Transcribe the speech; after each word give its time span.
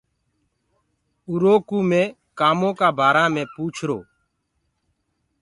اُرو 1.27 1.53
ڪوُ 1.67 1.77
مي 1.89 2.03
ڪآمونٚ 2.39 2.77
ڪآ 2.79 2.87
بآرآ 2.97 3.23
مي 3.33 3.43
پوُڇرو۔ 3.53 3.99